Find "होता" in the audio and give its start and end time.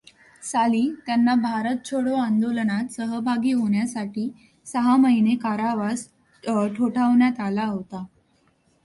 7.65-8.03